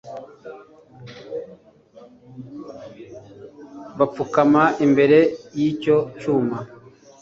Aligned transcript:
bapfukama 3.97 4.63
imbere 4.85 5.19
y'icyo 5.57 5.97
cyuma 6.19 6.57